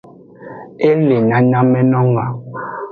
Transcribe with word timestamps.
E 0.87 0.89
le 1.07 1.17
nyanyamenung 1.29 2.15
a. 2.23 2.25